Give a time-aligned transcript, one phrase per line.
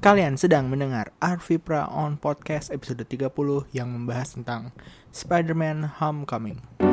[0.00, 4.72] Kalian sedang mendengar Arvipra on Podcast episode 30 yang membahas tentang
[5.12, 6.89] Spider-Man Homecoming.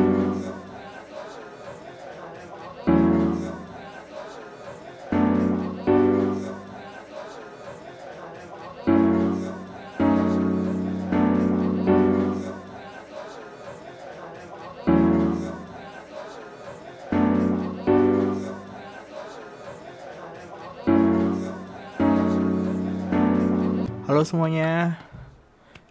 [24.18, 24.98] Halo semuanya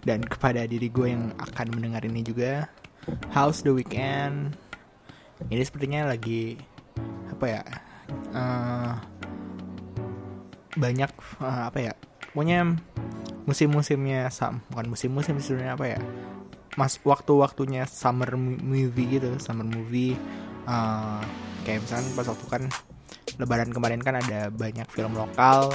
[0.03, 2.66] Dan kepada diri gue yang akan mendengar ini juga
[3.30, 4.59] How's the weekend?
[5.47, 6.59] Ini sepertinya lagi
[7.30, 7.62] Apa ya
[8.35, 8.93] eh,
[10.75, 11.95] Banyak eh, Apa ya
[12.35, 12.75] Pokoknya
[13.47, 16.01] Musim-musimnya sam, Bukan musim-musim sebenarnya apa ya
[16.74, 20.19] Mas waktu-waktunya summer movie gitu Summer movie
[20.66, 21.23] eh,
[21.63, 22.63] Kayak misalnya pas waktu kan
[23.38, 25.71] Lebaran kemarin kan ada banyak film lokal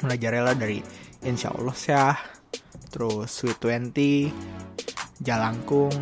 [0.00, 0.80] mulai Jarela dari
[1.22, 2.18] Insya Allah Syah.
[2.92, 4.28] Terus Sweet Twenty
[5.22, 5.94] Jalangkung.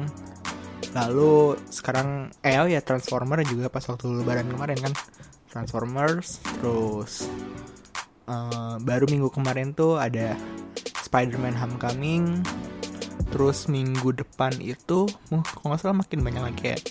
[0.90, 4.94] Lalu sekarang eh oh ya Transformer juga pas waktu Lebaran kemarin kan.
[5.50, 7.26] Transformers terus
[8.26, 10.34] eh, baru minggu kemarin tuh ada
[11.06, 12.42] Spider-Man Homecoming.
[13.30, 16.82] Terus minggu depan itu uh, kalau nggak salah makin banyak lagi kayak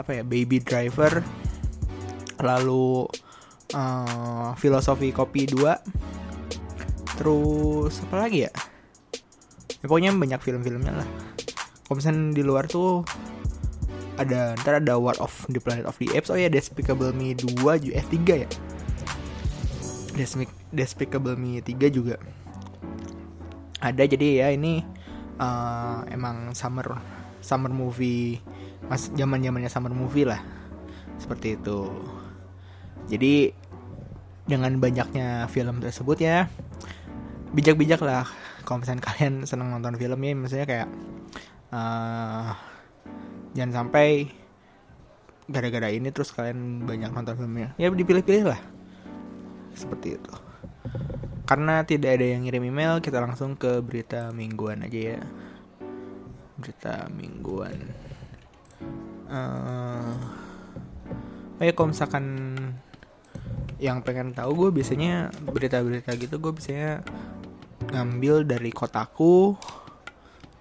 [0.00, 1.20] apa ya Baby Driver.
[2.40, 3.04] Lalu
[3.76, 6.31] eh, Filosofi Kopi 2
[7.22, 8.52] terus apa lagi ya?
[9.78, 11.08] Ya pokoknya banyak film-filmnya lah.
[11.94, 13.06] Misalnya di luar tuh
[14.18, 16.34] ada ntar ada War of the Planet of the Apes.
[16.34, 18.48] Oh ya Despicable Me 2 ju- eh 3 ya?
[20.74, 22.18] Despicable Me 3 juga.
[23.78, 24.82] Ada jadi ya ini
[25.38, 26.98] eh, emang summer
[27.38, 28.38] summer movie
[28.90, 30.42] mas zaman zamannya summer movie lah.
[31.22, 31.86] Seperti itu.
[33.06, 33.54] Jadi
[34.42, 36.50] dengan banyaknya film tersebut ya
[37.52, 38.26] bijak-bijak lah.
[38.64, 40.88] Kalau misalnya kalian seneng nonton film ya misalnya kayak
[41.72, 42.52] eh
[43.52, 44.28] jangan sampai
[45.48, 47.76] gara-gara ini terus kalian banyak nonton filmnya.
[47.76, 48.60] Ya dipilih-pilih lah.
[49.76, 50.34] Seperti itu.
[51.44, 55.20] Karena tidak ada yang ngirim email kita langsung ke berita mingguan aja ya.
[56.56, 57.76] Berita mingguan.
[59.28, 60.42] Eh
[61.62, 62.24] oh ya kalau misalkan
[63.78, 67.06] yang pengen tahu gue biasanya berita-berita gitu gue biasanya
[67.90, 69.58] ngambil dari kotaku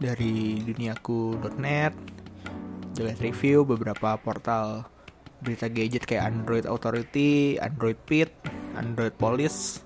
[0.02, 1.94] dari duniaku.net
[2.98, 4.90] jelas review beberapa portal
[5.42, 8.30] berita gadget kayak Android Authority, Android Pit,
[8.78, 9.82] Android Police,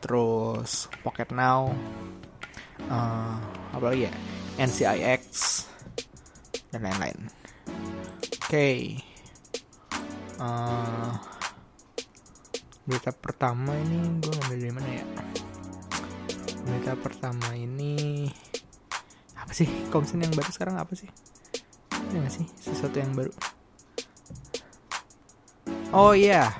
[0.00, 1.68] terus Pocket Now,
[2.88, 3.36] eh,
[3.76, 4.12] apa lagi ya,
[4.56, 5.24] NCIX
[6.72, 7.20] dan lain-lain.
[8.48, 8.96] Oke,
[10.38, 11.12] Eh,
[12.86, 15.04] berita pertama ini gue ngambil dari mana ya?
[16.68, 18.28] Berita pertama ini
[19.32, 19.68] apa sih?
[19.88, 21.08] Komsen yang baru sekarang apa sih?
[21.88, 23.32] Ada nggak sih sesuatu yang baru?
[25.88, 26.52] Oh iya,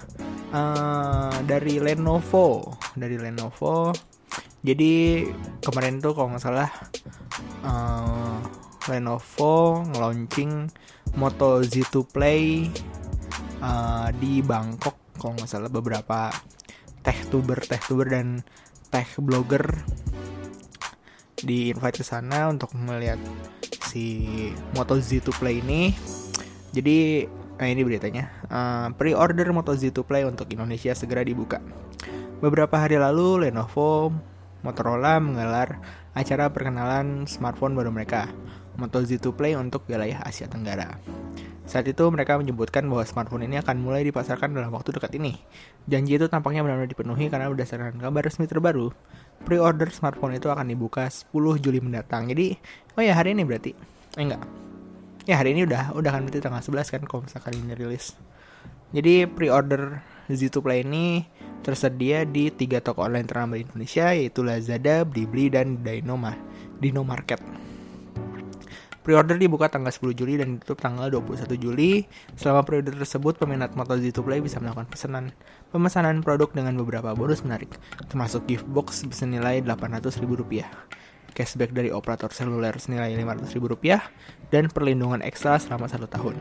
[0.49, 3.93] Eh, dari Lenovo, dari Lenovo.
[4.65, 5.29] Jadi
[5.61, 6.71] kemarin tuh kalau nggak salah
[7.69, 8.37] eh,
[8.89, 10.73] Lenovo nge-launching
[11.21, 12.65] Moto Z2 Play
[13.61, 16.33] eh, di Bangkok kalau nggak salah beberapa
[17.05, 18.41] tech tuber, tech tuber dan
[18.89, 19.65] tech blogger
[21.39, 23.21] di invite ke sana untuk melihat
[23.89, 24.27] si
[24.75, 25.95] Moto Z2 Play ini.
[26.75, 27.25] Jadi,
[27.57, 28.29] nah ini beritanya.
[28.49, 31.63] Eh, pre-order Moto Z2 Play untuk Indonesia segera dibuka.
[32.39, 34.13] Beberapa hari lalu, Lenovo
[34.63, 35.79] Motorola menggelar
[36.19, 38.27] acara perkenalan smartphone baru mereka,
[38.75, 40.99] Moto Z2 Play untuk wilayah Asia Tenggara.
[41.69, 45.37] Saat itu mereka menyebutkan bahwa smartphone ini akan mulai dipasarkan dalam waktu dekat ini.
[45.85, 48.89] Janji itu tampaknya benar-benar dipenuhi karena berdasarkan kabar resmi terbaru,
[49.45, 51.29] pre-order smartphone itu akan dibuka 10
[51.61, 52.25] Juli mendatang.
[52.33, 52.57] Jadi,
[52.97, 53.77] oh ya hari ini berarti.
[54.17, 54.49] Eh enggak.
[55.29, 58.17] Ya hari ini udah udah kan berarti tanggal 11 kan kalau misalkan ini rilis.
[58.97, 60.01] Jadi pre-order
[60.33, 61.29] Z2 Play ini
[61.61, 66.17] tersedia di tiga toko online ternama di Indonesia yaitu Lazada, Blibli, dan Dino
[67.05, 67.68] Market.
[69.09, 72.05] Pre-order dibuka tanggal 10 Juli dan ditutup tanggal 21 Juli.
[72.37, 75.33] Selama periode tersebut, peminat Moto Z2 Play bisa melakukan pesanan
[75.73, 77.73] pemesanan produk dengan beberapa bonus menarik,
[78.13, 80.61] termasuk gift box senilai Rp800.000,
[81.33, 83.97] cashback dari operator seluler senilai Rp500.000,
[84.53, 86.37] dan perlindungan ekstra selama satu tahun.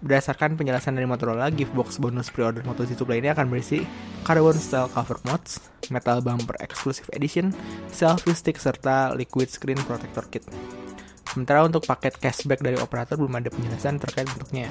[0.00, 3.84] Berdasarkan penjelasan dari Motorola, gift box bonus pre-order Moto Z2 Play ini akan berisi
[4.24, 5.60] carbon style cover mods,
[5.92, 7.52] metal bumper exclusive edition,
[7.92, 10.48] selfie stick, serta liquid screen protector kit.
[11.34, 14.70] Sementara untuk paket cashback dari operator belum ada penjelasan terkait bentuknya.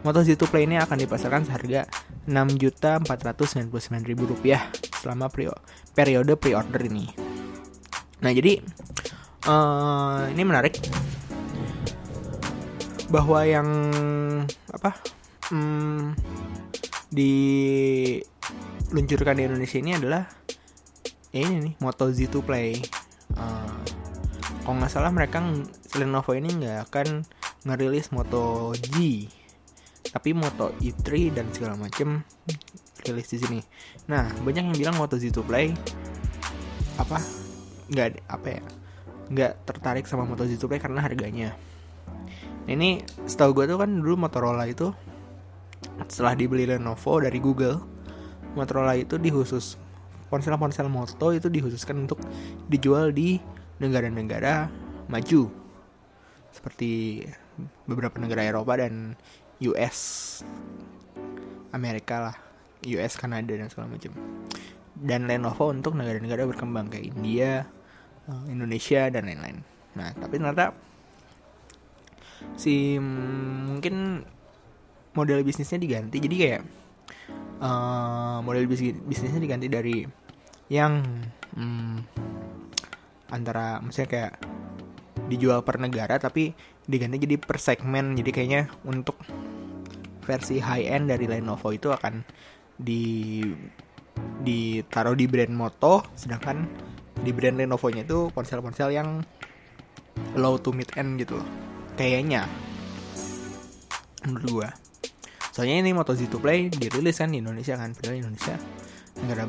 [0.00, 1.84] Moto Z2 Play ini akan dipasarkan seharga
[2.24, 5.28] Rp6.499.000 selama
[5.92, 7.04] periode pre-order ini.
[8.24, 8.64] Nah, jadi
[9.44, 10.80] uh, ini menarik
[13.12, 13.68] bahwa yang
[14.72, 14.96] apa
[15.52, 16.16] hmm,
[17.12, 20.24] diluncurkan di Indonesia ini adalah
[21.36, 22.80] ini nih Moto Z2 Play.
[23.36, 23.99] Uh,
[24.70, 25.42] kalau nggak salah mereka
[25.98, 27.26] Lenovo ini nggak akan
[27.66, 29.26] ngerilis Moto G,
[30.14, 32.22] tapi Moto E3 dan segala macem
[33.02, 33.58] rilis di sini.
[34.06, 35.74] Nah banyak yang bilang Moto Z2 Play
[37.02, 37.18] apa
[37.90, 38.62] nggak apa ya
[39.34, 41.50] nggak tertarik sama Moto Z2 Play karena harganya.
[42.70, 44.94] Ini setahu gue tuh kan dulu Motorola itu
[46.06, 47.82] setelah dibeli Lenovo dari Google,
[48.54, 49.74] Motorola itu dihusus
[50.30, 52.22] ponsel-ponsel Moto itu dikhususkan untuk
[52.70, 54.68] dijual di negara-negara
[55.08, 55.50] maju.
[56.52, 57.24] Seperti
[57.88, 59.16] beberapa negara Eropa dan
[59.60, 59.98] US
[61.72, 62.36] Amerika lah
[62.86, 64.12] US Kanada dan segala macam.
[65.00, 67.64] Dan Lenovo untuk negara-negara berkembang kayak India
[68.28, 69.64] eh, Indonesia dan lain-lain.
[69.96, 70.76] Nah tapi ternyata
[72.56, 74.24] si mungkin
[75.16, 76.20] model bisnisnya diganti.
[76.20, 76.62] Jadi kayak
[77.60, 79.96] uh, model bis bisnisnya diganti dari
[80.70, 81.02] yang
[81.56, 81.96] hmm,
[83.30, 84.32] antara misalnya kayak
[85.30, 86.52] dijual per negara tapi
[86.84, 88.18] diganti jadi per segmen.
[88.18, 89.16] Jadi kayaknya untuk
[90.26, 92.22] versi high end dari Lenovo itu akan
[92.76, 93.40] di
[94.40, 96.64] ditaruh di brand Moto sedangkan
[97.20, 99.20] di brand Lenovo-nya itu ponsel-ponsel yang
[100.36, 101.48] low to mid end gitu loh.
[101.94, 102.48] Kayaknya.
[104.24, 104.68] Menurut gua.
[105.50, 108.56] Soalnya ini Moto Z2 Play dirilis kan di Indonesia kan padahal Indonesia
[109.20, 109.44] negara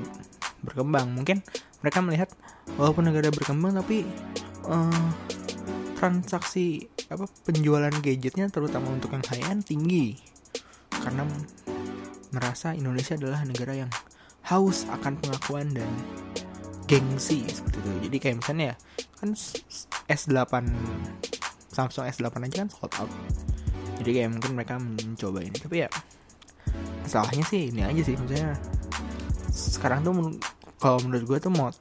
[0.65, 1.07] berkembang.
[1.13, 1.39] Mungkin
[1.81, 2.29] mereka melihat
[2.77, 4.05] walaupun negara berkembang tapi
[4.69, 5.09] uh,
[5.97, 10.17] transaksi apa penjualan gadgetnya terutama untuk yang high end tinggi.
[10.89, 11.25] Karena
[12.31, 13.91] merasa Indonesia adalah negara yang
[14.49, 15.89] haus akan pengakuan dan
[16.89, 17.91] gengsi seperti itu.
[18.09, 18.75] Jadi kayak misalnya ya
[19.21, 19.29] kan
[20.09, 20.53] S8
[21.71, 23.11] Samsung S8 aja kan sold out.
[24.01, 25.57] Jadi kayak mungkin mereka mencoba ini.
[25.61, 25.89] Tapi ya
[27.05, 28.17] masalahnya sih ini aja sih.
[28.17, 28.57] Maksudnya
[29.51, 30.13] sekarang tuh
[30.81, 31.77] kalau menurut gue tuh mot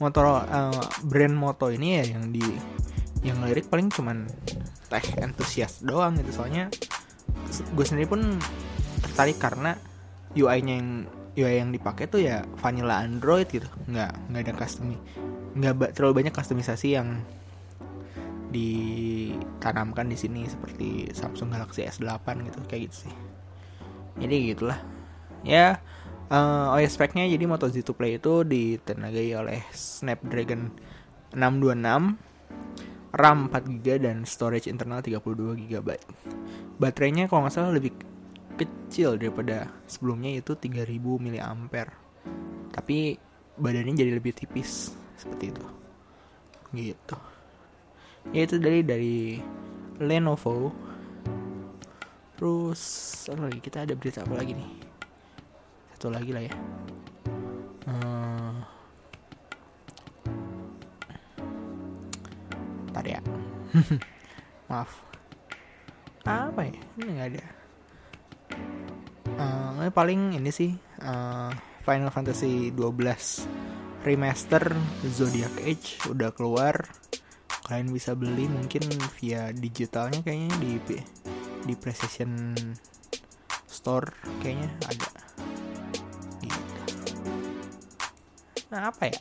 [0.00, 2.40] motor uh, brand moto ini ya yang di
[3.20, 4.24] yang lirik paling cuman
[4.88, 6.40] teh entusias doang gitu.
[6.40, 6.72] Soalnya
[7.74, 8.40] gue sendiri pun
[9.04, 9.76] tertarik karena
[10.32, 10.90] UI-nya yang
[11.36, 13.68] UI yang dipakai tuh ya vanilla Android gitu.
[13.90, 14.96] Nggak nggak ada custom
[15.50, 17.20] nggak terlalu banyak kustomisasi yang
[18.50, 23.14] ditanamkan di sini seperti Samsung Galaxy S8 gitu kayak gitu sih.
[24.18, 24.78] Jadi gitulah
[25.46, 25.78] ya
[26.30, 30.70] uh, OS speknya jadi Moto Z2 Play itu ditenagai oleh Snapdragon
[31.34, 35.90] 626 RAM 4GB dan storage internal 32GB
[36.78, 37.92] baterainya kalau nggak salah lebih
[38.54, 41.90] kecil daripada sebelumnya itu 3000 mAh
[42.70, 43.18] tapi
[43.60, 45.64] badannya jadi lebih tipis seperti itu.
[46.72, 47.18] Gitu.
[48.32, 49.18] Ya itu dari dari
[50.00, 50.72] Lenovo.
[52.40, 52.80] Terus
[53.28, 53.60] lagi?
[53.60, 54.89] Kita ada berita apa lagi nih
[56.00, 56.54] satu lagi lah ya.
[57.84, 58.64] Hmm.
[62.88, 63.20] Ntar ya.
[64.72, 64.96] Maaf.
[66.24, 66.72] Apa ya?
[66.96, 67.44] Ini nggak ada.
[69.36, 70.72] Uh, paling ini sih
[71.04, 71.52] uh,
[71.84, 74.72] Final Fantasy 12 remaster
[75.04, 76.80] Zodiac Age udah keluar.
[77.68, 78.88] Kalian bisa beli mungkin
[79.20, 80.80] via digitalnya kayaknya di
[81.68, 82.56] di PlayStation
[83.68, 84.08] Store
[84.40, 85.09] kayaknya ada
[88.70, 89.20] nah apa ya?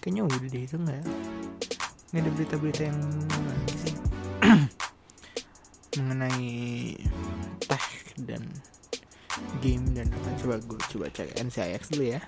[0.00, 1.02] Kayaknya udah deh itu nggak
[2.10, 3.94] nggak ada berita-berita yang lagi sih.
[5.98, 6.50] Mengenai
[7.66, 7.84] tech
[8.22, 8.46] dan
[9.58, 12.22] game dan apa coba gue coba cek NCIX dulu ya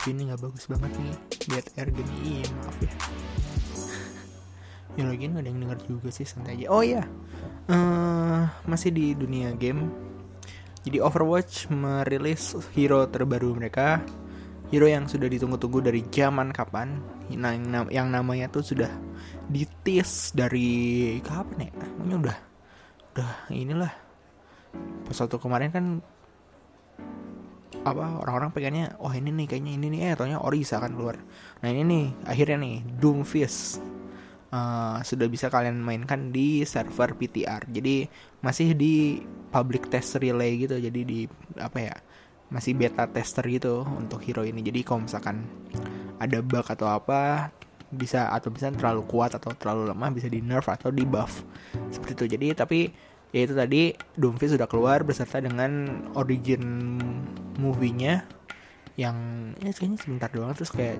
[0.00, 1.12] Aduh ini nggak bagus banget nih
[1.52, 2.14] Lihat air gini.
[2.24, 2.92] Iya, maaf ya.
[4.98, 6.66] Ya lagi gak ada yang denger juga sih santai aja.
[6.72, 7.04] Oh ya
[7.68, 9.92] uh, Masih di dunia game.
[10.80, 14.00] Jadi Overwatch merilis hero terbaru mereka.
[14.72, 16.96] Hero yang sudah ditunggu-tunggu dari zaman kapan.
[17.28, 18.88] Yang, yang namanya tuh sudah
[19.52, 21.72] ditis dari kapan ya?
[22.00, 22.38] Namanya udah
[23.12, 23.92] udah inilah.
[25.04, 25.84] Pas waktu kemarin kan
[27.86, 31.16] apa orang-orang pengennya wah oh, ini nih kayaknya ini nih eh taunya Orisa kan keluar
[31.62, 33.80] nah ini nih akhirnya nih Doomfist
[34.50, 37.70] uh, sudah bisa kalian mainkan di server PTR.
[37.70, 38.06] Jadi
[38.42, 40.76] masih di public test relay gitu.
[40.78, 41.20] Jadi di
[41.58, 41.96] apa ya?
[42.50, 44.60] Masih beta tester gitu untuk hero ini.
[44.60, 45.46] Jadi kalau misalkan
[46.18, 47.54] ada bug atau apa
[47.90, 51.42] bisa atau bisa terlalu kuat atau terlalu lemah bisa di nerf atau di buff
[51.90, 52.86] seperti itu jadi tapi
[53.30, 56.98] ya itu tadi Doomfist sudah keluar beserta dengan origin
[57.58, 58.26] movie-nya
[58.98, 59.16] yang
[59.62, 60.98] ya kayaknya sebentar doang terus kayak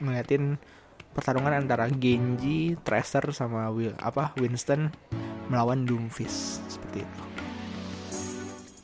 [0.00, 0.56] ngeliatin
[1.12, 4.94] pertarungan antara Genji, Tracer sama Will apa Winston
[5.50, 7.22] melawan Doomfist seperti itu.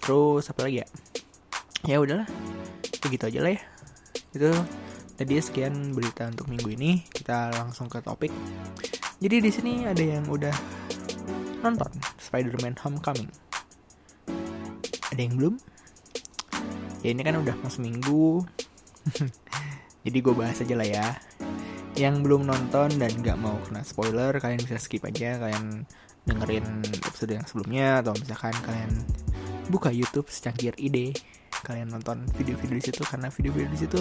[0.04, 0.88] Terus apa lagi ya?
[1.84, 2.28] Ya udahlah,
[3.04, 3.62] begitu aja lah ya.
[4.34, 4.50] Itu
[5.14, 7.04] tadi sekian berita untuk minggu ini.
[7.08, 8.32] Kita langsung ke topik.
[9.20, 10.52] Jadi di sini ada yang udah
[11.64, 13.30] nonton Spider-Man Homecoming.
[15.14, 15.54] Ada yang belum?
[17.06, 18.42] Ya ini kan udah mau seminggu.
[20.04, 21.06] Jadi gue bahas aja lah ya
[21.94, 25.86] yang belum nonton dan gak mau kena spoiler kalian bisa skip aja kalian
[26.26, 28.90] dengerin episode yang sebelumnya atau misalkan kalian
[29.70, 31.14] buka YouTube secangkir ide
[31.62, 34.00] kalian nonton video-video di situ karena video-video di situ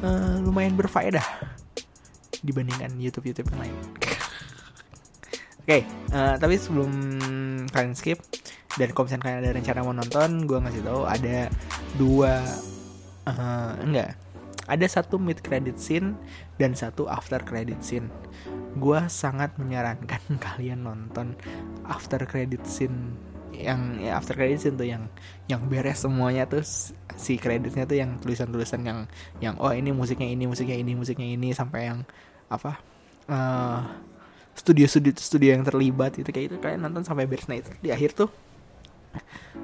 [0.00, 1.52] uh, lumayan berfaedah
[2.40, 4.01] dibandingkan YouTube-YouTube yang lain.
[5.62, 6.90] Oke, okay, uh, eh, tapi sebelum
[7.70, 8.18] kalian skip
[8.74, 11.38] dan kalau misalnya kalian ada rencana mau nonton, gue ngasih tahu ada
[11.94, 12.42] dua
[13.30, 14.18] uh, enggak.
[14.66, 16.18] Ada satu mid credit scene
[16.58, 18.10] dan satu after credit scene.
[18.74, 21.38] Gue sangat menyarankan kalian nonton
[21.86, 23.14] after credit scene
[23.54, 25.06] yang ya after credit scene tuh yang
[25.46, 26.66] yang beres semuanya tuh
[27.14, 29.06] si kreditnya tuh yang tulisan-tulisan yang
[29.38, 32.02] yang oh ini musiknya ini musiknya ini musiknya ini sampai yang
[32.50, 32.80] apa
[33.28, 33.80] uh,
[34.52, 37.90] studio studio studio yang terlibat itu kayak itu kalian nonton sampai beres nah itu di
[37.90, 38.30] akhir tuh.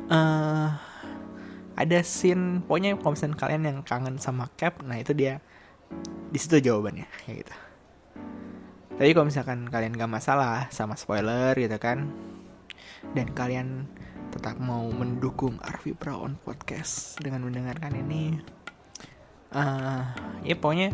[0.08, 0.72] Uh,
[1.78, 5.40] ada scene pokoknya misalnya kalian yang kangen sama Cap nah itu dia
[6.28, 7.54] di situ jawabannya kayak gitu.
[8.98, 12.10] Tapi kalau misalkan kalian gak masalah sama spoiler gitu kan
[13.14, 13.86] dan kalian
[14.34, 18.36] tetap mau mendukung Arvi on Podcast dengan mendengarkan ini
[19.54, 20.02] uh,
[20.44, 20.92] ya pokoknya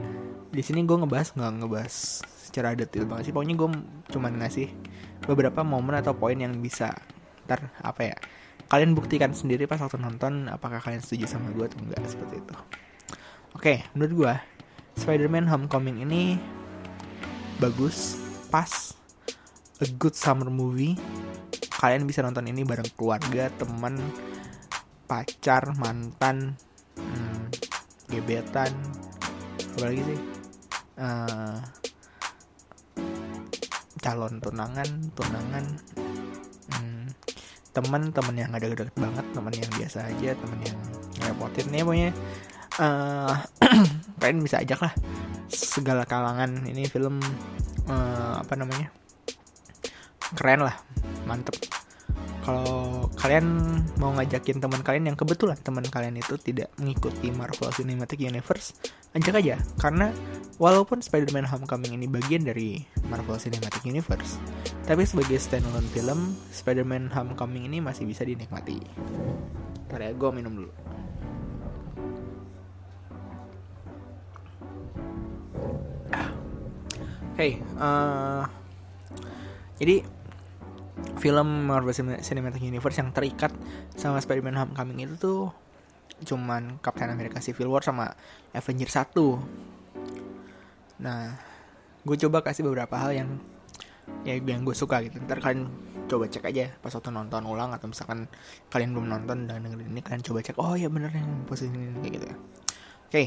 [0.55, 3.35] di sini gue ngebahas nggak ngebahas secara detail banget sih.
[3.35, 3.69] Pokoknya gue
[4.15, 4.69] cuman ngasih
[5.25, 6.95] beberapa momen atau poin yang bisa
[7.45, 8.17] ntar apa ya
[8.73, 12.55] kalian buktikan sendiri pas waktu nonton apakah kalian setuju sama gue atau enggak seperti itu.
[13.55, 14.35] Oke menurut gue
[15.01, 16.39] Spider-Man Homecoming ini
[17.59, 18.19] bagus
[18.49, 18.95] pas
[19.83, 20.97] a good summer movie.
[21.75, 24.01] Kalian bisa nonton ini bareng keluarga teman
[25.05, 26.57] pacar mantan
[26.97, 27.24] hmm,
[28.21, 28.71] gebetan.
[29.75, 30.21] Apa lagi sih?
[30.95, 31.59] Uh,
[33.99, 35.65] calon tunangan tunangan.
[37.75, 40.79] Teman-teman yang ada deket banget teman yang biasa aja teman yang
[41.19, 42.11] ngerepotin ya pokoknya.
[42.79, 43.35] Uh,
[44.23, 44.95] kalian bisa ajak lah
[45.51, 46.71] segala kalangan.
[46.71, 47.19] Ini film
[47.91, 48.95] uh, apa namanya?
[50.39, 50.79] Keren lah
[51.27, 51.74] mantep
[52.45, 53.47] kalau kalian
[53.97, 58.77] mau ngajakin teman kalian yang kebetulan teman kalian itu tidak mengikuti Marvel Cinematic Universe,
[59.17, 60.13] ajak aja karena
[60.61, 64.37] walaupun Spider-Man Homecoming ini bagian dari Marvel Cinematic Universe,
[64.85, 68.77] tapi sebagai standalone film, Spider-Man Homecoming ini masih bisa dinikmati.
[69.89, 70.73] Ntar ya, gue minum dulu.
[77.35, 78.47] Okay, uh,
[79.75, 80.07] jadi
[81.25, 83.49] film Marvel Cinematic Universe yang terikat
[83.97, 85.49] sama Spider-Man Homecoming itu tuh
[86.29, 88.13] cuman Captain America Civil War sama
[88.53, 91.33] Avengers 1 nah
[92.05, 93.41] gue coba kasih beberapa hal yang
[94.29, 95.17] ya yang gue suka gitu.
[95.25, 95.73] Ntar kalian
[96.05, 98.29] coba cek aja pas waktu nonton ulang atau misalkan
[98.69, 102.05] kalian belum nonton dan dengerin ini kalian coba cek oh ya bener yang posisi ini
[102.05, 102.37] kayak gitu ya.
[103.09, 103.23] Oke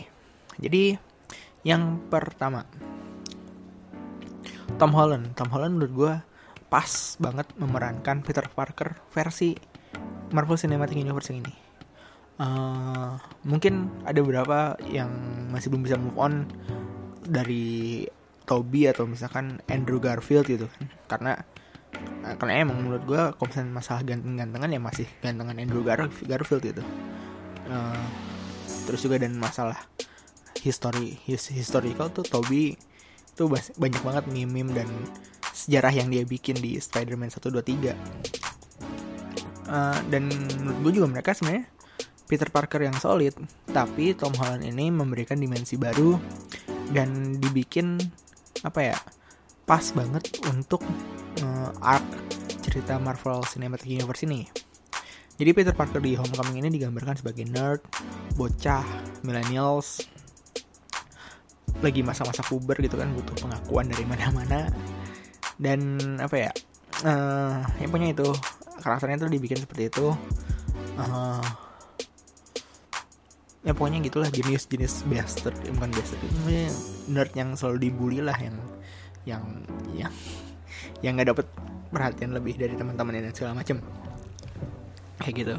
[0.61, 1.01] jadi
[1.65, 2.61] yang pertama
[4.77, 5.33] Tom Holland.
[5.33, 6.36] Tom Holland menurut gue
[6.67, 9.55] pas banget memerankan Peter Parker versi
[10.35, 11.53] Marvel Cinematic Universe yang ini.
[12.37, 15.09] Uh, mungkin ada beberapa yang
[15.49, 16.45] masih belum bisa move on
[17.25, 18.05] dari
[18.47, 21.31] Toby atau misalkan Andrew Garfield gitu kan karena
[22.23, 26.83] uh, karena emang menurut gue misalnya masalah ganteng-gantengan ya masih gantengan Andrew Gar Garfield gitu
[27.67, 28.07] uh,
[28.87, 29.75] terus juga dan masalah
[30.63, 32.79] history his, historical tuh Toby
[33.35, 34.89] tuh banyak banget meme-meme dan
[35.57, 37.97] sejarah yang dia bikin di Spider-Man 1 2 3.
[39.67, 40.29] Uh, dan
[40.61, 41.65] menurut gue juga mereka sebenarnya
[42.29, 43.33] Peter Parker yang solid,
[43.73, 46.15] tapi Tom Holland ini memberikan dimensi baru
[46.93, 47.97] dan dibikin
[48.61, 48.97] apa ya?
[49.67, 50.79] pas banget untuk
[51.43, 52.07] uh, arc
[52.63, 54.47] cerita Marvel Cinematic Universe ini.
[55.35, 57.83] Jadi Peter Parker di Homecoming ini digambarkan sebagai nerd,
[58.39, 58.87] bocah,
[59.27, 60.07] millennials,
[61.83, 64.71] lagi masa-masa puber gitu kan butuh pengakuan dari mana-mana
[65.57, 66.51] dan apa ya
[67.05, 68.29] uh, yang punya itu
[68.81, 70.13] karakternya tuh dibikin seperti itu.
[70.97, 71.45] Uh,
[73.61, 76.37] ya pokoknya gitulah jenis-jenis bastard ya, bukan bastard itu
[77.11, 78.55] nerd yang selalu dibully lah yang
[79.27, 79.43] yang
[79.93, 80.13] yang
[81.03, 81.45] yang nggak dapet
[81.91, 83.83] perhatian lebih dari teman-teman dan segala macem.
[85.21, 85.55] Kayak gitu.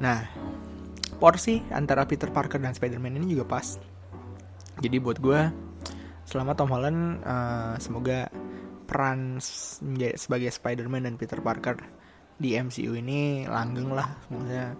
[0.00, 0.26] Nah
[1.22, 3.78] porsi antara Peter Parker dan Spider-Man ini juga pas.
[4.82, 5.40] Jadi buat gue
[6.26, 8.26] selama Tom Holland uh, semoga
[8.92, 9.40] peran
[10.20, 11.80] sebagai Spider-Man dan Peter Parker
[12.36, 14.76] di MCU ini langgeng lah maksudnya.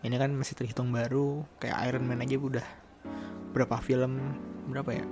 [0.00, 2.66] Ini kan masih terhitung baru kayak Iron Man aja udah
[3.52, 4.40] berapa film
[4.72, 5.04] berapa ya?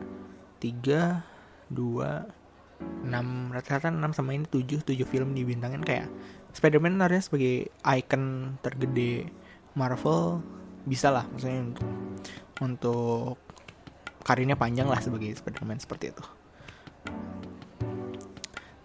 [0.56, 1.20] Tiga
[1.68, 2.24] dua
[3.04, 6.08] enam rata-rata enam sama ini tujuh tujuh film dibintangin kayak
[6.56, 9.28] Spider-Man harusnya sebagai icon tergede
[9.76, 10.40] Marvel
[10.88, 11.88] bisa lah maksudnya untuk
[12.64, 13.36] untuk
[14.24, 16.24] karirnya panjang lah sebagai Spider-Man seperti itu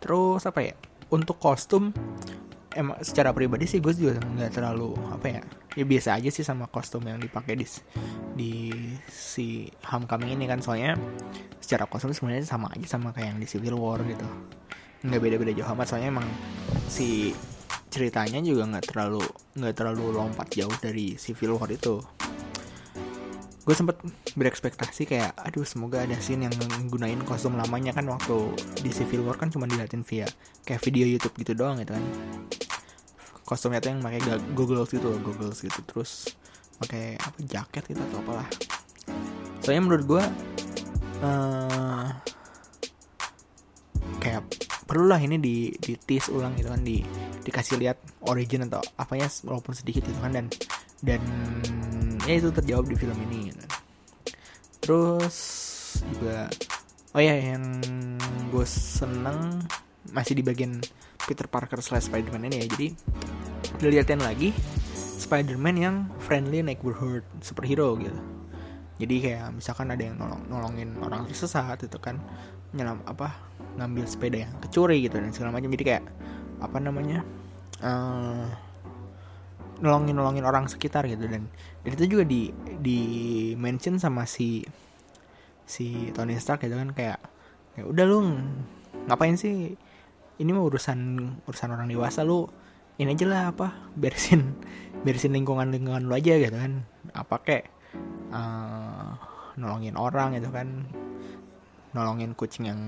[0.05, 0.77] terus apa ya?
[1.09, 1.89] Untuk kostum
[2.77, 5.41] emang secara pribadi sih gue juga nggak terlalu apa ya
[5.79, 7.63] ya biasa aja sih sama kostum yang dipakai di
[8.35, 8.51] di
[9.09, 10.61] si Homecoming ini kan.
[10.61, 10.93] Soalnya
[11.57, 14.27] secara kostum sebenarnya sama aja sama kayak yang di Civil War gitu.
[15.01, 16.27] Nggak beda-beda jauh amat soalnya emang
[16.85, 17.33] si
[17.89, 19.23] ceritanya juga nggak terlalu
[19.55, 22.03] nggak terlalu lompat jauh dari Civil War itu
[23.65, 23.97] gue sempet
[24.37, 27.97] berekspektasi kayak aduh semoga ada scene yang menggunain kostum lamanya.
[27.97, 28.53] Kan waktu
[28.85, 30.29] di Civil War kan cuma diliatin via
[30.61, 32.05] kayak video YouTube gitu doang gitu kan.
[33.45, 34.21] Kostumnya tuh yang pakai
[34.53, 35.81] goggles gitu loh goggles gitu.
[35.81, 36.29] Terus
[36.77, 38.47] pakai apa jaket gitu atau apalah.
[39.65, 40.23] Soalnya menurut gue
[41.25, 42.07] uh,
[44.21, 44.45] kayak
[44.85, 47.01] perlu lah ini di di tease ulang gitu kan di
[47.41, 47.97] dikasih lihat
[48.29, 50.45] origin atau apanya walaupun sedikit gitu kan dan
[51.01, 51.21] dan
[52.25, 53.65] ya itu terjawab di film ini gitu.
[54.81, 55.37] terus
[56.13, 56.49] juga
[57.15, 57.63] oh ya yang
[58.51, 59.63] gue seneng
[60.11, 60.83] masih di bagian
[61.25, 62.65] Peter Parker slash Spider-Man ini ya.
[62.69, 62.87] Jadi
[63.81, 64.53] dilihatin lagi
[64.95, 68.19] Spider-Man yang friendly neighborhood superhero gitu.
[69.01, 72.21] Jadi kayak misalkan ada yang nolong nolongin orang tersesat itu kan.
[72.75, 73.31] Nyelam apa
[73.79, 75.71] ngambil sepeda yang kecuri gitu dan segala macam.
[75.73, 76.03] Jadi kayak
[76.61, 77.25] apa namanya
[77.81, 78.47] uh,
[79.79, 81.27] nolongin nolongin orang sekitar gitu.
[81.27, 81.51] Dan,
[81.83, 82.99] dan itu juga di di
[83.59, 84.63] mention sama si
[85.65, 87.19] si Tony Stark gitu kan kayak
[87.75, 88.19] ya udah lu
[89.09, 89.75] ngapain sih?
[90.35, 90.99] Ini mah urusan
[91.47, 92.47] urusan orang dewasa lu
[92.95, 93.67] ini aja lah apa
[94.01, 94.55] beresin
[95.03, 96.83] beresin lingkungan lingkungan lu aja gitu kan.
[97.11, 97.65] Apa kayak
[98.31, 99.15] uh,
[99.59, 100.87] nolongin orang gitu kan.
[101.95, 102.81] Nolongin kucing yang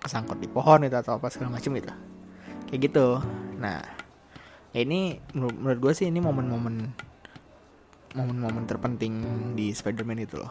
[0.00, 1.92] kesangkut di pohon itu atau apa segala macam gitu.
[2.68, 3.08] Kayak gitu.
[3.60, 4.03] Nah
[4.74, 6.90] ya ini menurut, menurut gue sih ini momen-momen
[8.14, 9.14] momen-momen terpenting
[9.54, 10.50] di Spider-Man itu loh.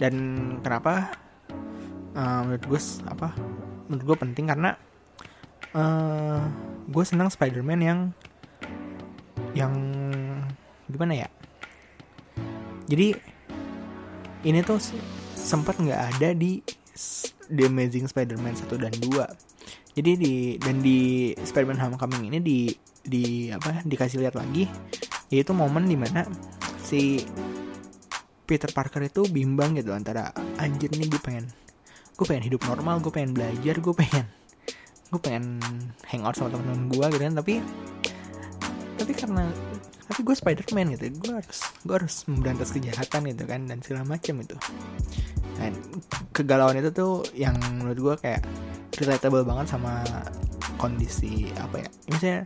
[0.00, 0.14] Dan
[0.64, 1.12] kenapa?
[2.16, 3.36] Uh, menurut gue apa?
[3.88, 4.76] Menurut gue penting karena
[5.72, 6.40] uh, eh,
[6.88, 8.00] gue senang Spider-Man yang
[9.56, 9.74] yang
[10.88, 11.28] gimana ya?
[12.88, 13.16] Jadi
[14.44, 14.80] ini tuh
[15.36, 16.60] sempat nggak ada di
[17.48, 19.47] The Amazing Spider-Man 1 dan 2
[19.94, 22.58] jadi di dan di Spider-Man Homecoming ini di
[23.04, 24.68] di apa dikasih lihat lagi
[25.32, 26.24] yaitu momen di mana
[26.84, 27.22] si
[28.48, 31.48] Peter Parker itu bimbang gitu antara anjir nih gue pengen
[32.16, 34.26] gue pengen hidup normal gue pengen belajar gue pengen
[35.08, 35.56] gue pengen
[36.12, 37.34] hangout sama teman-teman gue gitu kan.
[37.40, 37.54] Tapi
[38.98, 39.44] tapi karena
[40.08, 44.34] tapi gue Spider-Man gitu gue harus gue harus memberantas kejahatan gitu kan dan segala macam
[44.44, 44.56] itu.
[45.56, 45.72] Dan
[46.30, 48.42] kegalauan itu tuh yang menurut gue kayak
[48.98, 50.02] relatable banget sama
[50.78, 51.88] kondisi apa ya?
[52.10, 52.40] Misalnya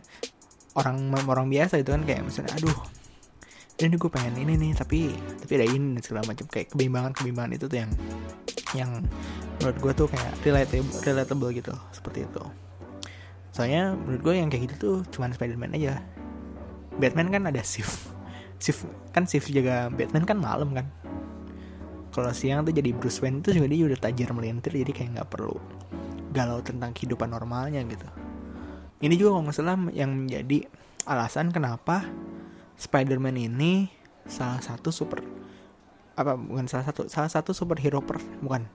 [0.73, 0.97] orang
[1.29, 2.77] orang biasa itu kan kayak misalnya aduh
[3.81, 6.45] ini gue pengen ini nih tapi tapi ada ini segala macam.
[6.49, 7.91] Kayak kebimbangan kebimbangan itu tuh yang
[8.73, 8.91] yang
[9.61, 12.43] menurut gue tuh kayak relatable relatable gitu seperti itu.
[13.53, 16.01] Soalnya menurut gue yang kayak gitu tuh cuman Spiderman aja.
[16.93, 18.09] Batman kan ada shift
[18.61, 20.89] shift kan shift jaga Batman kan malam kan.
[22.13, 25.29] Kalau siang tuh jadi Bruce Wayne itu juga dia udah tajir melintir jadi kayak nggak
[25.33, 25.57] perlu
[26.33, 28.09] galau tentang kehidupan normalnya gitu.
[29.03, 30.65] Ini juga kalau nggak salah yang menjadi
[31.05, 32.07] alasan kenapa
[32.79, 33.91] Spider-Man ini
[34.25, 35.19] salah satu super
[36.13, 38.65] apa bukan salah satu salah satu superhero per bukan.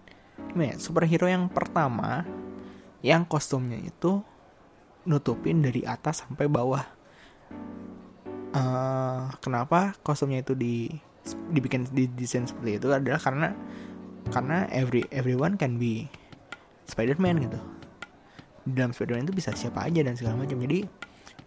[0.55, 0.79] Ya?
[0.79, 2.25] Superhero yang pertama
[3.03, 4.23] yang kostumnya itu
[5.07, 6.85] nutupin dari atas sampai bawah.
[8.49, 10.89] Uh, kenapa kostumnya itu di
[11.53, 13.53] dibikin di desain seperti itu adalah karena
[14.33, 16.09] karena every everyone can be
[16.89, 17.59] Spider-Man gitu.
[18.65, 20.57] Di dalam Spider-Man itu bisa siapa aja dan segala macam.
[20.59, 20.89] Jadi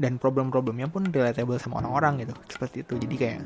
[0.01, 2.34] dan problem-problemnya pun relatable sama orang-orang gitu.
[2.49, 2.97] Seperti itu.
[2.97, 3.41] Jadi kayak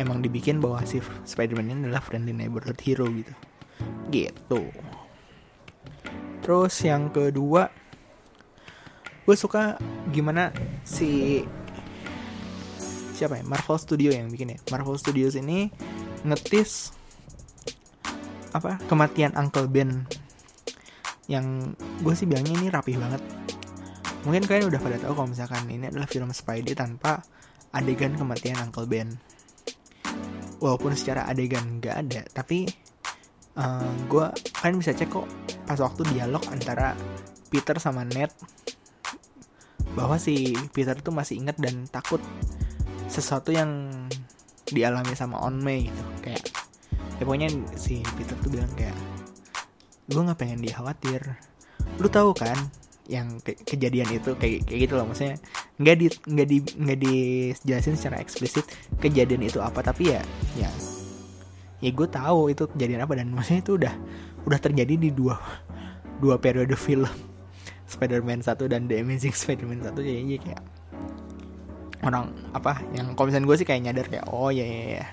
[0.00, 3.34] emang dibikin bahwa si Spider-Man ini adalah friendly neighborhood hero gitu.
[4.10, 4.62] Gitu.
[6.42, 7.70] Terus yang kedua
[9.22, 9.78] gue suka
[10.10, 10.50] gimana
[10.82, 11.42] si
[13.14, 13.44] siapa ya?
[13.46, 14.58] Marvel Studio yang bikin ya.
[14.74, 15.70] Marvel Studios ini
[16.26, 16.90] ngetis
[18.50, 18.82] apa?
[18.90, 20.10] Kematian Uncle Ben
[21.30, 23.22] yang gue sih bilangnya ini rapih banget.
[24.22, 27.22] Mungkin kalian udah pada tahu kalau misalkan ini adalah film Spidey tanpa
[27.74, 29.10] adegan kematian Uncle Ben.
[30.62, 32.70] Walaupun secara adegan nggak ada tapi
[33.58, 34.26] uh, eh, gue
[34.62, 35.26] kalian bisa cek kok
[35.66, 36.94] pas waktu dialog antara
[37.50, 38.30] Peter sama Ned
[39.92, 42.20] bahwa si Peter tuh masih ingat dan takut
[43.12, 43.92] sesuatu yang
[44.72, 46.48] dialami sama On May gitu kayak
[47.20, 48.96] ya pokoknya si Peter tuh bilang kayak
[50.08, 51.20] gue nggak pengen dia khawatir
[51.98, 52.56] lu tahu kan
[53.10, 55.36] yang ke kejadian itu kayak kayak gitu loh maksudnya
[55.82, 58.66] nggak di nggak di nggak dijelasin secara eksplisit
[59.02, 60.22] kejadian itu apa tapi ya
[60.54, 60.70] ya
[61.82, 63.94] ya gue tahu itu kejadian apa dan maksudnya itu udah
[64.46, 65.38] udah terjadi di dua
[66.22, 67.10] dua periode film.
[67.92, 70.62] Spider-Man 1 dan The Amazing Spider-Man 1 jadi kayak
[72.02, 75.06] orang apa yang komisan gue sih kayak nyadar kayak oh ya ya ya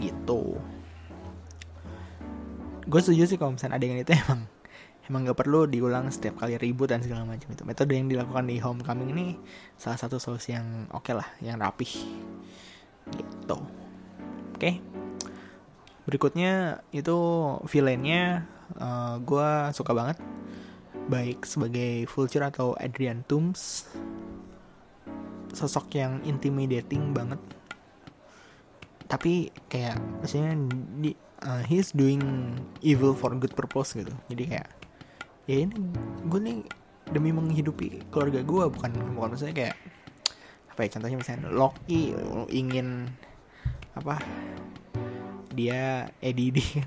[0.00, 0.56] gitu
[2.88, 4.48] gue setuju sih kalau misalnya adegan itu emang
[5.08, 7.64] emang gak perlu diulang setiap kali ribut dan segala macam itu.
[7.64, 9.26] Metode yang dilakukan di Homecoming ini
[9.80, 11.92] salah satu solusi yang oke okay lah yang rapih.
[13.12, 13.56] Gitu.
[13.56, 14.60] Oke.
[14.60, 14.74] Okay.
[16.08, 17.16] berikutnya itu
[17.68, 18.48] villainnya
[18.80, 20.16] uh, eh, gue suka banget.
[21.08, 23.88] Baik sebagai Vulture atau Adrian Toomes.
[25.56, 27.40] Sosok yang intimidating banget.
[29.08, 30.52] Tapi kayak maksudnya
[31.00, 34.12] di, uh, he's doing evil for good purpose gitu.
[34.30, 34.68] Jadi kayak
[35.48, 35.74] ya ini
[36.28, 36.56] gue nih
[37.08, 39.76] demi menghidupi keluarga gue bukan bukan maksudnya kayak
[40.68, 42.12] apa ya contohnya misalnya Loki
[42.52, 43.08] ingin
[43.96, 44.20] apa
[45.56, 46.84] dia Eddie dia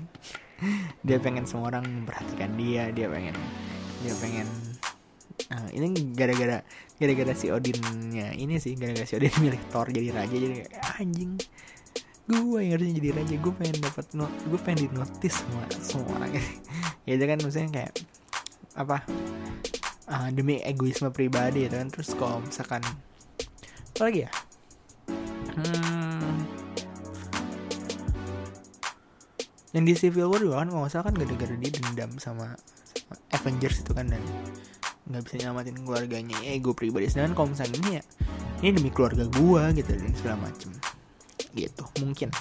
[1.06, 3.34] dia pengen semua orang memperhatikan dia dia pengen
[4.06, 4.46] dia pengen
[5.52, 6.64] Nah, ini gara-gara
[6.96, 10.64] gara-gara si Odinnya ini sih gara-gara si Odin milih Thor jadi raja jadi
[10.96, 11.36] anjing
[12.30, 16.08] gue yang harusnya jadi raja gue pengen dapat not gue pengen di notice semua semua
[16.18, 16.32] orang.
[17.02, 17.92] Ya itu kan maksudnya kayak
[18.78, 19.02] apa
[20.06, 21.90] uh, demi egoisme pribadi gitu kan.
[21.90, 22.82] Terus kalau misalkan
[23.92, 24.30] apa lagi ya?
[25.52, 26.46] Hmm,
[29.72, 32.56] yang di Civil War juga kan kalau misalkan kan gara-gara dia dendam sama,
[32.96, 34.22] sama Avengers itu kan dan
[35.10, 37.08] nggak bisa nyelamatin keluarganya ya gue pribadi.
[37.08, 38.02] Sedangkan kalau misalnya ini ya
[38.62, 40.70] ini demi keluarga gue gitu dan segala macem
[41.54, 42.32] gitu mungkin.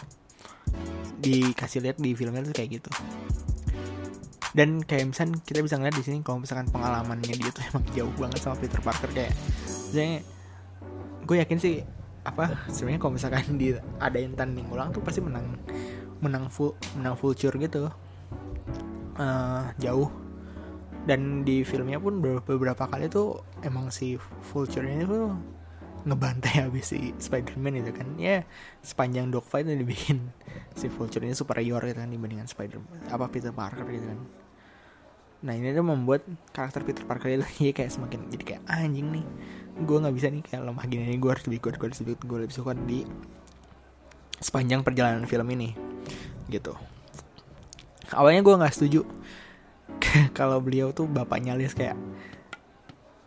[1.21, 2.91] Dikasih lihat di filmnya tuh kayak gitu.
[4.51, 8.13] Dan kayak misalnya kita bisa ngeliat di sini kalau misalkan pengalamannya dia tuh emang jauh
[8.19, 9.31] banget sama Peter Parker kayak
[9.91, 10.19] misalnya
[11.23, 11.75] gue yakin sih
[12.21, 15.57] apa sebenarnya kalau misalkan di adain tanding ulang tuh pasti menang
[16.21, 17.89] menang full menang full cure gitu.
[19.15, 20.11] Uh, jauh.
[21.01, 24.21] Dan di filmnya pun beberapa kali tuh emang si
[24.53, 25.33] Vulture ini tuh
[26.01, 28.07] ngebantai habis si Spider-Man itu kan.
[28.17, 28.43] Ya
[28.81, 30.33] sepanjang dogfight yang dibikin
[30.73, 34.19] si Vulture ini superior gitu kan dibandingkan Spider apa Peter Parker gitu kan.
[35.41, 36.21] Nah ini tuh membuat
[36.53, 39.25] karakter Peter Parker itu jadi kayak semakin jadi kayak ah, anjing nih
[39.71, 42.15] gue nggak bisa nih kayak lemah gini nih gue harus lebih kuat gue harus lebih
[42.21, 43.07] gue lebih suka di
[44.41, 45.73] sepanjang perjalanan film ini
[46.49, 46.73] gitu.
[48.11, 49.01] Awalnya gue nggak setuju.
[50.37, 51.95] Kalau beliau tuh bapaknya Liz kayak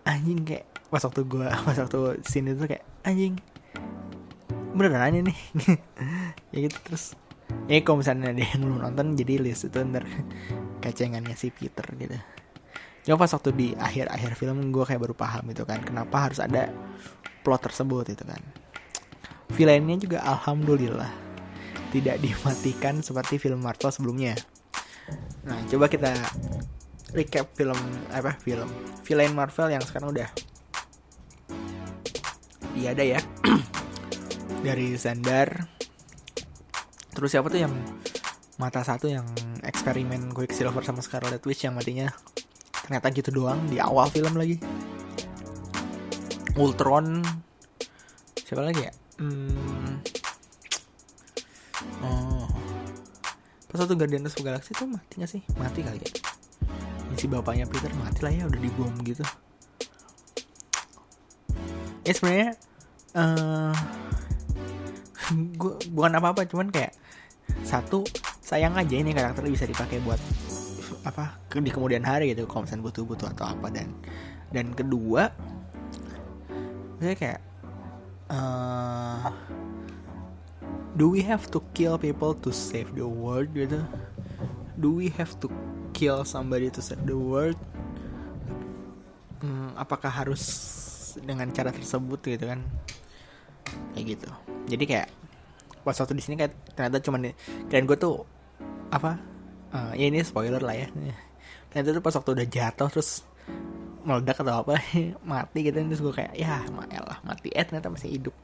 [0.05, 3.39] anjing kayak pas waktu gue pas waktu sini tuh kayak anjing
[4.75, 5.39] beneran nih?
[6.55, 7.19] Ya gitu terus
[7.67, 10.07] ya kalau misalnya ada yang belum nonton jadi Liz itu ntar
[10.83, 12.15] kacengannya si Peter gitu.
[13.05, 16.71] Cuma pas waktu di akhir-akhir film gue kayak baru paham gitu kan kenapa harus ada
[17.43, 18.41] plot tersebut itu kan.
[19.53, 21.11] Villainnya juga alhamdulillah
[21.95, 24.35] tidak dimatikan seperti film Marvel sebelumnya.
[25.45, 26.11] Nah, coba kita
[27.15, 27.79] recap film
[28.11, 28.67] apa film
[29.07, 30.27] villain Marvel yang sekarang udah
[32.75, 33.21] iya ada ya.
[34.67, 35.71] Dari Sandar
[37.15, 37.75] terus siapa tuh yang
[38.59, 39.23] mata satu yang
[39.63, 42.11] eksperimen Quicksilver sama Scarlet Witch yang matinya?
[42.85, 44.59] Ternyata gitu doang di awal film lagi.
[46.59, 47.23] Ultron.
[48.45, 48.93] Siapa lagi ya?
[49.19, 50.03] Hmm,
[52.03, 52.47] oh.
[53.71, 55.43] Pas satu Guardian of Galaxy tuh mati gak sih?
[55.59, 56.11] Mati kali ya?
[57.15, 59.23] Si bapaknya Peter mati lah ya udah dibom gitu
[62.05, 62.51] ya sebenarnya
[63.17, 63.75] uh,
[65.91, 66.93] bukan apa apa cuman kayak
[67.65, 68.05] satu
[68.45, 70.21] sayang aja ini karakter bisa dipakai buat
[71.05, 73.89] apa di kemudian hari gitu kalau misalnya butuh butuh atau apa dan
[74.53, 75.33] dan kedua
[77.01, 77.41] saya kayak
[78.33, 79.29] uh,
[80.97, 83.83] do we have to kill people to save the world gitu?
[84.79, 85.51] Do we have to
[85.95, 87.59] kill somebody to save the world?
[89.43, 90.43] Hmm, apakah harus
[91.23, 92.61] dengan cara tersebut gitu kan.
[93.95, 94.29] Kayak gitu.
[94.75, 95.09] Jadi kayak
[95.85, 97.21] pas waktu di sini kayak ternyata cuma
[97.69, 98.25] kalian gue tuh
[98.89, 99.21] apa
[99.77, 100.89] uh, ya ini spoiler lah ya.
[101.71, 103.23] Ternyata tuh pas waktu udah jatuh terus
[104.05, 104.77] meledak atau apa
[105.33, 107.53] mati gitu terus gue kayak ya lah mati.
[107.55, 108.35] Eh ternyata masih hidup.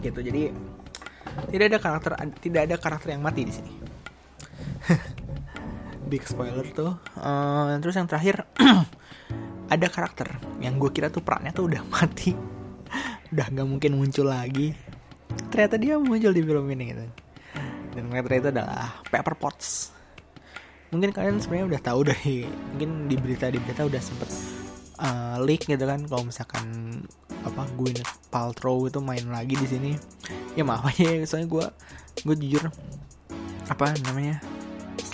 [0.00, 0.20] Gitu.
[0.22, 0.42] Jadi
[1.52, 3.85] tidak ada karakter tidak ada karakter yang mati di sini
[6.06, 6.94] big spoiler tuh.
[7.18, 8.46] Uh, terus yang terakhir
[9.74, 12.32] ada karakter yang gue kira tuh perannya tuh udah mati.
[13.34, 14.72] Udah nggak mungkin muncul lagi.
[15.50, 17.04] Ternyata dia muncul di film ini gitu.
[17.98, 19.92] Dan karakter itu adalah Pepper Potts.
[20.94, 24.30] Mungkin kalian sebenarnya udah tahu dari mungkin di berita di berita udah sempet
[25.02, 26.66] uh, leak gitu kan kalau misalkan
[27.42, 29.92] apa Gwyneth Paltrow itu main lagi di sini.
[30.54, 31.66] Ya maaf aja soalnya gue
[32.22, 32.70] gue jujur
[33.66, 34.38] apa namanya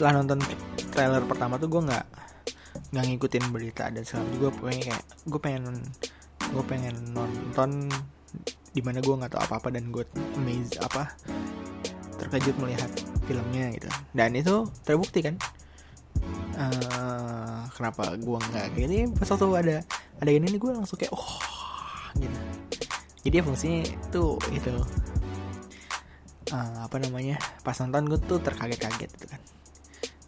[0.03, 0.43] setelah nonton
[0.91, 2.07] trailer pertama tuh gue nggak
[2.91, 5.65] nggak ngikutin berita dan segala gue pengen kayak gue pengen
[6.43, 7.87] gue pengen nonton
[8.75, 10.03] di mana gue nggak tahu apa apa dan gue
[10.35, 11.07] amazed apa
[12.19, 12.91] terkejut melihat
[13.31, 13.87] filmnya gitu.
[14.11, 15.38] Dan itu terbukti kan?
[16.59, 19.77] Uh, kenapa gue nggak kayak ini pas waktu ada
[20.19, 21.38] ada ini nih gue langsung kayak oh
[22.19, 22.38] gitu.
[23.23, 24.75] Jadi ya fungsinya tuh itu
[26.51, 29.38] uh, apa namanya pas nonton gue tuh terkaget-kaget gitu kan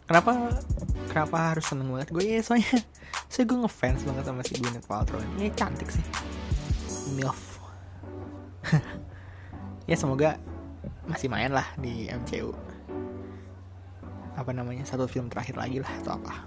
[0.05, 0.61] kenapa
[1.09, 2.09] kenapa harus seneng banget?
[2.13, 2.81] Gue ya soalnya
[3.31, 5.51] saya gue ngefans banget sama si Gwyneth Paltrow ini.
[5.53, 6.05] Cantik sih.
[7.13, 7.41] Milf.
[9.85, 10.41] Ya semoga
[11.05, 12.49] masih main lah di MCU
[14.35, 16.43] apa namanya satu film terakhir lagi lah atau apa.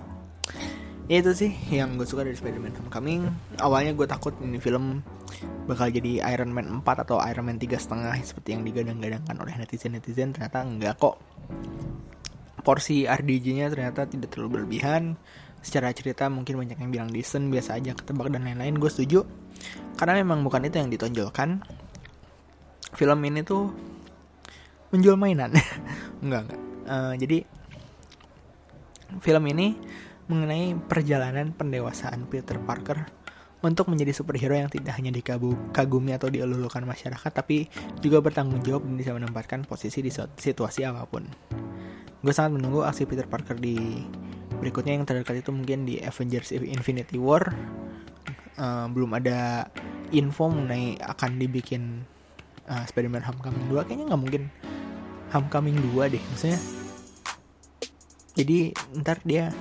[1.09, 3.33] Ya itu sih yang gue suka dari Spider-Man Homecoming.
[3.65, 5.01] Awalnya gue takut ini film
[5.65, 10.37] bakal jadi Iron Man 4 atau Iron Man tiga setengah seperti yang digadang-gadangkan oleh netizen-netizen.
[10.37, 11.17] Ternyata enggak kok
[12.69, 15.17] porsi RDJ-nya ternyata tidak terlalu berlebihan.
[15.65, 18.77] Secara cerita mungkin banyak yang bilang decent biasa aja ketebak dan lain-lain.
[18.77, 19.25] Gue setuju.
[19.97, 21.65] Karena memang bukan itu yang ditonjolkan.
[22.93, 23.73] Film ini tuh
[24.93, 25.57] menjual mainan.
[26.25, 26.61] Enggak enggak.
[26.89, 27.39] Uh, jadi
[29.25, 29.73] film ini
[30.29, 33.09] mengenai perjalanan pendewasaan Peter Parker
[33.65, 37.67] untuk menjadi superhero yang tidak hanya dikagumi atau dielulukan masyarakat tapi
[37.99, 41.27] juga bertanggung jawab dan bisa menempatkan posisi di situasi apa pun
[42.19, 44.03] gue sangat menunggu aksi Peter Parker di
[44.59, 44.99] berikutnya.
[44.99, 47.47] Yang terdekat itu mungkin di Avengers Infinity War.
[48.59, 49.71] Uh, belum ada
[50.11, 52.03] info mengenai akan dibikin
[52.67, 54.43] uh, Spider-Man Homecoming 2 kayaknya nggak mungkin
[55.31, 56.61] Homecoming 2 deh maksudnya.
[58.35, 58.59] Jadi
[58.99, 59.55] ntar dia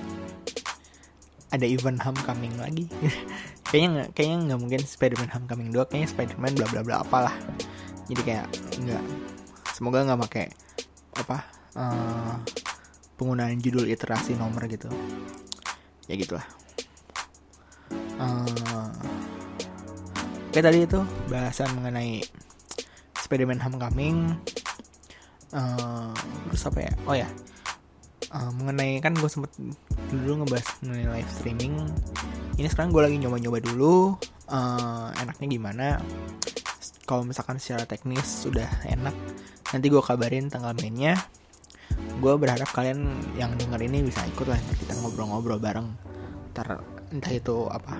[1.54, 2.90] ada event Homecoming lagi.
[3.68, 7.36] Kayaknya nggak kayaknya nggak mungkin Spider-Man Homecoming 2 kayaknya Spider-Man bla bla bla apalah.
[8.08, 8.48] Jadi kayak
[8.80, 9.04] nggak
[9.76, 10.46] semoga nggak pakai
[11.20, 12.34] apa uh,
[13.14, 14.90] penggunaan judul iterasi nomor gitu.
[16.10, 16.44] Ya gitulah.
[18.18, 18.90] Uh,
[20.50, 22.26] oke tadi itu bahasan mengenai
[23.22, 24.34] Spider-Man Homecoming.
[25.54, 26.12] Uh,
[26.50, 26.92] terus apa ya?
[27.06, 27.28] Oh ya.
[28.28, 29.54] Uh, mengenai kan gue sempet
[30.12, 31.74] dulu ngebahas mengenai live streaming.
[32.58, 34.18] Ini sekarang gue lagi nyoba-nyoba dulu
[34.50, 35.86] uh, enaknya gimana.
[37.08, 39.16] Kalau misalkan secara teknis sudah enak
[39.72, 41.16] nanti gue kabarin tanggal mainnya
[42.18, 45.88] gue berharap kalian yang denger ini bisa ikut lah kita ngobrol-ngobrol bareng.
[46.54, 46.82] Ntar
[47.14, 47.96] entah itu apa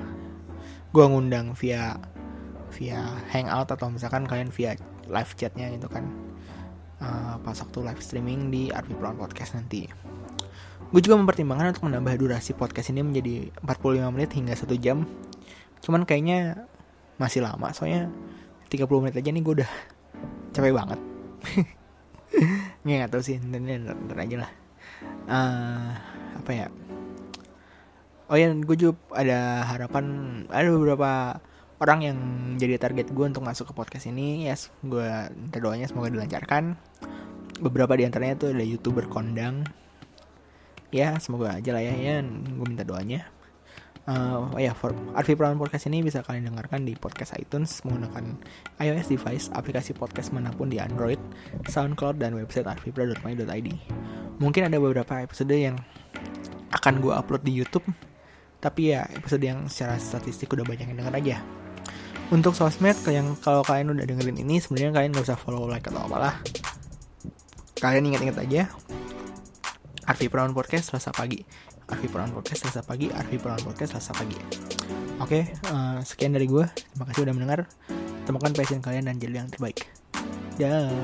[0.88, 1.96] gue ngundang via
[2.72, 3.00] via
[3.32, 4.76] hangout atau misalkan kalian via
[5.08, 6.04] live chatnya gitu kan.
[6.98, 9.86] Uh, pas waktu live streaming di RP Brown Podcast nanti.
[10.88, 15.06] Gue juga mempertimbangkan untuk menambah durasi podcast ini menjadi 45 menit hingga satu jam.
[15.84, 16.66] Cuman kayaknya
[17.18, 18.06] masih lama soalnya
[18.70, 19.70] 30 menit aja nih gue udah
[20.54, 21.00] capek banget
[22.88, 23.36] nggak nggak tahu sih.
[23.36, 24.50] Ntar, ntar, aja lah.
[25.28, 25.92] Uh,
[26.40, 26.66] apa ya?
[28.28, 30.04] Oh ya gue juga ada harapan
[30.52, 31.40] ada beberapa
[31.80, 32.18] orang yang
[32.60, 34.48] jadi target gue untuk masuk ke podcast ini.
[34.48, 36.76] Yes, gue minta doanya semoga dilancarkan.
[37.60, 39.68] Beberapa di antaranya tuh ada youtuber kondang.
[40.88, 42.24] Ya semoga aja lah ya ya.
[42.24, 43.37] Gue minta doanya
[44.08, 48.40] uh, ya for Arfi Prawan Podcast ini bisa kalian dengarkan di podcast iTunes menggunakan
[48.80, 51.20] iOS device, aplikasi podcast mana pun di Android,
[51.68, 53.68] SoundCloud dan website arfipra.my.id.
[54.40, 55.76] Mungkin ada beberapa episode yang
[56.72, 57.84] akan gue upload di YouTube,
[58.58, 61.36] tapi ya episode yang secara statistik udah banyak yang denger aja.
[62.28, 66.04] Untuk sosmed, yang kalau kalian udah dengerin ini, sebenarnya kalian gak usah follow, like atau
[66.04, 66.36] apalah.
[67.80, 68.62] Kalian ingat-ingat aja,
[70.04, 71.40] Arfi Prawan Podcast Selasa pagi
[71.88, 74.38] Arfi Peran Podcast Selasa pagi Arfi Peran Podcast Selasa pagi
[75.18, 76.62] Oke, uh, sekian dari gue.
[76.62, 77.66] Terima kasih udah mendengar.
[78.22, 79.90] Temukan passion kalian dan jadi yang terbaik.
[80.62, 80.94] Dah.